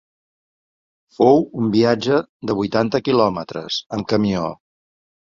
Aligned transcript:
Fou 1.17 1.37
un 1.61 1.69
viatge 1.77 2.19
de 2.49 2.57
vuitanta 2.65 3.05
quilòmetres, 3.11 3.81
amb 4.01 4.13
camió 4.17 4.47